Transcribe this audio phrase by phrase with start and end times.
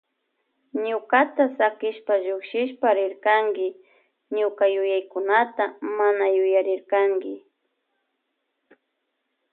[0.85, 3.67] Ñukata sakishpa llukshishpa rirkanki
[4.37, 5.63] ñuka yuya yuyaykunata
[5.97, 7.33] mana yuyarirkanki.